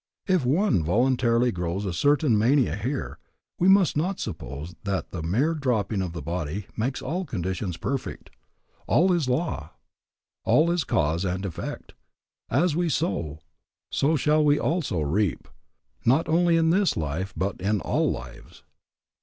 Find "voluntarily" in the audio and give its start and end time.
0.83-1.51